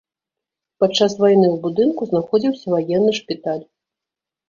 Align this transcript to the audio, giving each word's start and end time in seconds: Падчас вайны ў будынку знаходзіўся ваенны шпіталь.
Падчас 0.83 1.11
вайны 1.21 1.45
ў 1.51 1.57
будынку 1.67 2.01
знаходзіўся 2.15 2.67
ваенны 2.75 3.11
шпіталь. 3.23 3.65